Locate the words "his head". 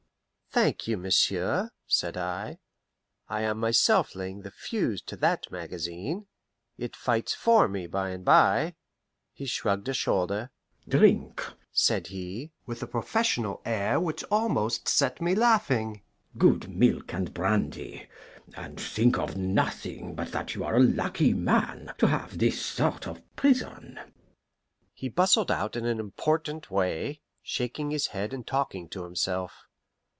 27.91-28.33